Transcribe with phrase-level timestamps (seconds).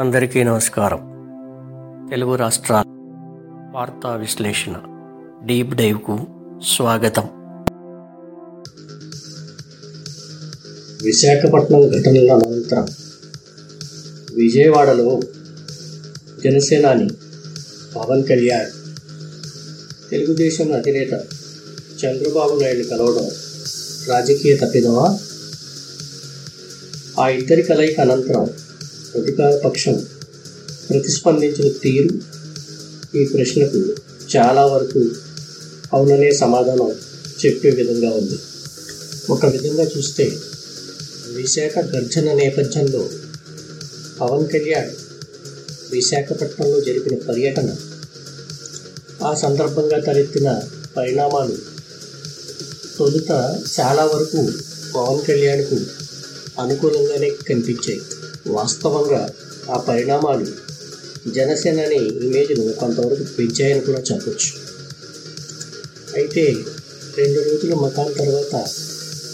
[0.00, 0.98] అందరికీ నమస్కారం.
[2.10, 2.84] తెలుగు రాష్ట్రాల
[3.74, 4.74] వార్తా విశ్లేషణ
[5.46, 6.18] డీప్ డైవ్కు
[6.76, 7.22] స్వాగతం.
[11.02, 12.86] విశాఖపట్నం ఘటనల అనంతరం
[14.34, 15.20] విజయవాడలో
[16.44, 17.08] జనసేనాని
[17.96, 18.70] పవన్ కళ్యాణ్
[20.10, 21.12] తెలుగుదేశం అధినేత
[22.04, 23.28] చంద్రబాబు నాయుడు కలవడం
[24.08, 25.18] రాజకీయ తప్పిదమా?
[27.20, 28.48] ఆ ఇద్దరి కలయిక అనంతరం
[29.18, 30.06] అధికార పక్షం
[30.90, 32.10] ప్రతిస్పందించిన తీరు
[33.18, 33.80] ఈ ప్రశ్నకు
[34.36, 35.10] చాలా వరకు
[35.92, 36.90] అవుననే సమాధానం
[37.46, 38.38] చెప్పే విధంగా ఉంది.
[39.30, 40.38] ఒక విధంగా చూస్తే
[41.26, 43.10] విశాఖ గర్జన నేపథ్యంలో
[44.20, 44.90] పవన్ కళ్యాణ్
[45.92, 47.76] విశాఖపట్నంలో జరిపిన పర్యటన
[49.24, 50.60] ఆ సందర్భంగా తలెత్తిన
[50.96, 51.56] పరిణామాలు
[52.98, 53.30] తొలుత
[53.80, 54.52] చాలా వరకు
[54.94, 55.76] పవన్ కళ్యాణ్కు
[56.60, 58.00] అనుకూలంగానే కనిపించాయి.
[58.46, 59.22] వాస్తవంగా
[59.70, 60.46] ఆ పరిణామాలు
[61.30, 64.50] జనసేన అనే ఇమేజ్ను కొంతవరకు పెంచాయని కూడా చెప్పచ్చు.
[66.16, 66.44] అయితే
[67.18, 68.54] రెండు రోజుల మకాం తర్వాత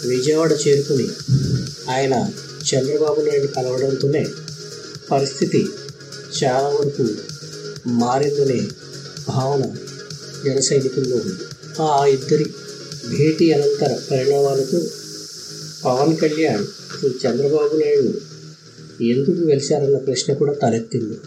[0.05, 1.07] విజయవాడ చేరుకుని
[1.89, 2.13] ఆయన
[2.69, 4.23] చంద్రబాబు నాయుడు కలవడంతోనే
[5.11, 5.61] పరిస్థితి
[6.37, 7.05] చాలా వరకు
[7.87, 8.59] మారిందనే
[9.27, 9.63] భావన
[10.45, 11.35] జన సైనికుల్లో ఉంది.
[11.81, 12.45] ఆ ఇద్దరి
[13.09, 14.79] భేటీ అనంతర పరిణామాలకు
[15.85, 16.65] పవన్ కళ్యాణ్
[17.23, 18.13] చంద్రబాబు నాయుడు
[19.01, 21.17] ఎందుకు వెలిశారన్న ప్రశ్న కూడా తలెత్తింది.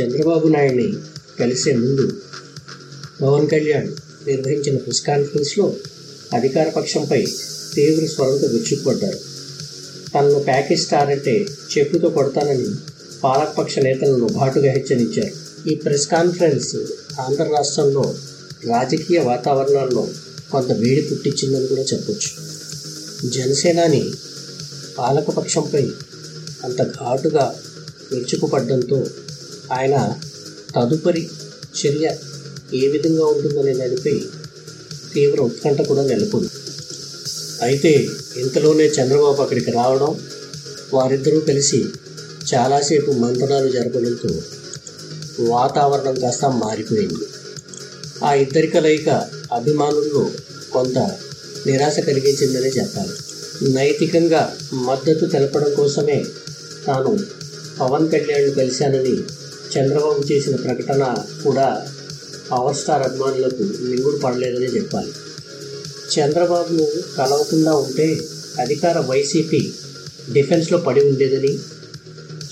[0.00, 0.94] చంద్రబాబు నాయుడిని
[1.40, 2.12] కలిసే ముందు
[3.22, 3.88] పవన్ కళ్యాణ్
[4.26, 5.76] నిర్వహించిన ప్రెస్ కాన్ఫరెన్స్లో
[6.32, 7.26] అధికార పక్షంపై
[7.74, 9.18] తీవ్ర స్వరంతో విరుచుకుపడ్డారు
[10.14, 11.46] తనను ప్యాకిస్తారంటే
[11.78, 12.66] చెప్పుతో కొడతానని
[13.24, 15.68] పాలకపక్ష నేతలను ఘాటుగా హెచ్చరించారు.
[15.68, 16.76] ఈ ప్రెస్ కాన్ఫరెన్స్
[17.20, 18.14] ఆంధ్ర రాష్ట్రంలో
[18.64, 20.08] రాజకీయ వాతావరణాల్లో
[20.52, 22.46] కొంత వేడి పుట్టించిందని కూడా చెప్పొచ్చు.
[23.28, 24.12] జనసేనాని
[24.98, 25.90] పాలకపక్షంపై
[26.66, 27.44] అంత ఘాటుగా
[28.12, 28.98] విరుచుకుపడడంతో
[29.72, 29.96] ఆయన
[30.76, 31.22] తదుపరి
[31.78, 32.06] చర్య
[32.74, 34.14] ఏ విధంగా ఉంటుందనే దానిపై
[35.14, 36.50] తీవ్ర ఉత్కంఠ కూడా నెలకొంది.
[37.62, 37.92] అయితే
[38.36, 40.10] ఇంతలోనే చంద్రబాబు అక్కడికి రావడం
[40.94, 41.84] వారిద్దరూ కలిసి
[42.54, 44.30] చాలాసేపు మంతనాలు జరపడంతో
[45.40, 47.24] వాతావరణం కాస్త మారిపోయింది.
[48.24, 49.08] ఆ ఇద్దరి కలయిక
[49.52, 50.30] అభిమానుల్లో
[50.72, 50.98] కొంత
[51.66, 53.14] నిరాశ కలిగించిందనే చెప్పాలి.
[53.72, 54.42] నైతికంగా
[54.72, 56.24] మద్దతు తెలపడం కోసమే
[56.86, 57.18] తాను
[57.80, 59.14] పవన్ కళ్యాణ్ కలిశానని
[59.74, 61.14] చంద్రబాబు చేసిన ప్రకటన
[61.44, 61.86] కూడా
[62.52, 65.12] పవర్ స్టార్ అభిమానులకు మింగుడు పడలేదని చెప్పాలి.
[66.14, 66.86] చంద్రబాబును
[67.18, 68.20] కలవకుండా ఉంటే
[68.60, 69.72] అధికార వైసీపీ
[70.32, 71.54] డిఫెన్స్లో పడి ఉండేదని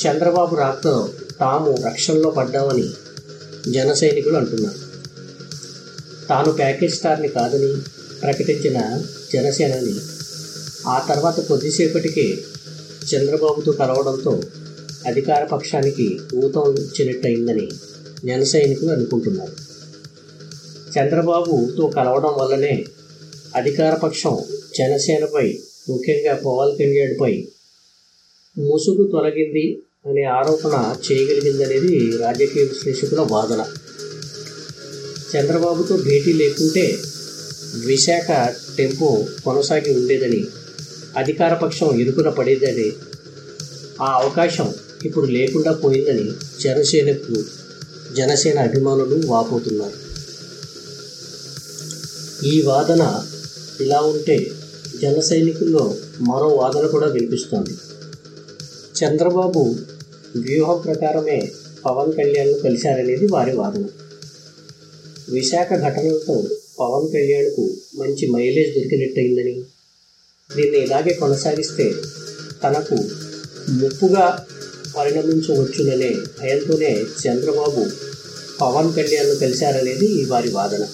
[0.07, 2.91] చంద్రబాబు రాకతో తాము రక్షణలో పడ్డామని
[3.71, 4.79] జన సైనికులు అంటున్నారు.
[6.29, 7.73] తాను ప్యాకేజ్ స్టార్ని కాదని
[8.23, 9.03] ప్రకటించిన
[9.33, 9.95] జనసేనని
[10.89, 12.45] ఆ తర్వాత కొద్దిసేపటికే
[13.05, 14.43] చంద్రబాబుతో కలవడంతో
[15.07, 17.69] అధికార పక్షానికి ఊతం ఇచ్చినట్టయిందని
[18.25, 19.53] జన సైనికులు అనుకుంటున్నారు.
[20.99, 22.85] చంద్రబాబుతో కలవడం వల్లనే
[23.55, 24.39] అధికార పక్షం
[24.79, 27.49] జనసేనపై ముఖ్యంగా పవన్ కళ్యాణ్పై
[28.59, 33.65] ముసుగు తొలగింది అనే ఆరోపణ చేయగలిగిందనేది రాజకీయ విశ్లేషకుల వాదన.
[35.37, 36.99] చంద్రబాబుతో భేటీ లేకుంటే
[37.87, 38.49] విశాఖ
[38.79, 40.45] టెంపో కొనసాగి ఉండేదని
[41.17, 42.93] అధికారపక్షం ఇరుకున పడేదని
[44.03, 46.31] ఆ అవకాశం ఇప్పుడు లేకుండా పోయిందని
[46.61, 47.43] జనసేనకు
[48.15, 50.05] జనసేన అభిమానులు వాపోతున్నారు.
[52.47, 53.23] ఈ వాదన
[53.81, 54.51] ఇలా ఉంటే
[55.03, 57.71] జన సైనికుల్లో మరో వాదన కూడా వినిపిస్తోంది.
[58.99, 59.77] చంద్రబాబు
[60.37, 61.53] వ్యూహం ప్రకారమే
[61.85, 63.85] పవన్ కళ్యాణ్ను కలిశారనేది వారి వాదన.
[65.29, 66.43] విశాఖ ఘటనలతో
[66.81, 69.63] పవన్ కళ్యాణ్కు మంచి మైలేజ్ దొరికినట్టయిందని
[70.51, 71.95] దీన్ని ఇలాగే కొనసాగిస్తే
[72.65, 72.97] తనకు
[73.71, 74.47] ముప్పుగా
[74.97, 76.91] పరిణమించవచ్చుననే భయంతోనే
[77.23, 77.87] చంద్రబాబు
[78.61, 80.85] పవన్ కళ్యాణ్ను కలిశారనేది వారి వాదన.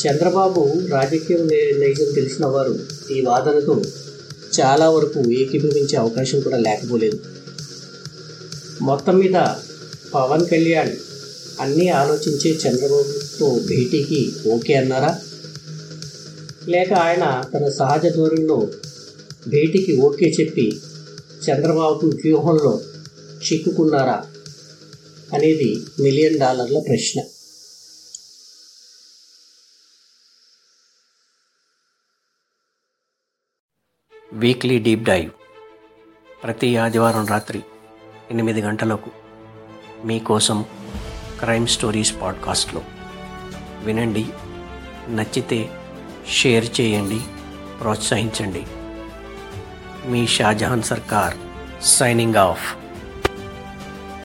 [0.00, 1.36] చంద్రబాబు రాజకీయ
[1.78, 2.74] నైజం తెలిసిన వారు
[3.10, 3.82] ఈ వాదనతో
[4.60, 7.18] చాలా వరకు ఏకీభవించే అవకాశం కూడా లేకపోలేదు.
[8.82, 9.38] మొత్తం మీద
[10.14, 10.92] పవన్ కళ్యాణ్
[11.60, 14.20] అన్నీ ఆలోచించే చంద్రబాబుతో భేటీకి
[14.50, 15.10] ఓకే అన్నారా?
[16.68, 18.56] లేక ఆయన తన సహజ ధోరణిలో
[19.48, 20.80] భేటీకి ఓకే చెప్పి
[21.50, 22.80] చంద్రబాబుకు వ్యూహంలో
[23.52, 24.26] చిక్కుకున్నారా
[25.34, 27.22] అనేది మిలియన్ డాలర్ల ప్రశ్న.
[34.32, 35.30] Weekly deep dive.
[36.42, 37.62] ప్రతి ఆదివారం రాత్రి
[38.30, 39.10] ఎనిమిది గంటలకు
[40.04, 40.64] మీకోసం
[41.40, 42.82] క్రైమ్ స్టోరీస్ పాడ్కాస్ట్లో.
[43.84, 44.24] వినండి
[45.08, 45.70] నచ్చితే
[46.32, 47.20] షేర్ చేయండి
[47.80, 48.66] ప్రోత్సహించండి.
[50.06, 51.34] మీ షాజహాన్ సర్కార్
[51.82, 52.76] సైనింగ్ ఆఫ్